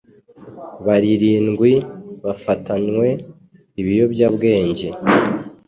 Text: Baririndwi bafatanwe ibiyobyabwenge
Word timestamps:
Baririndwi 0.85 1.71
bafatanwe 2.25 3.07
ibiyobyabwenge 3.79 4.87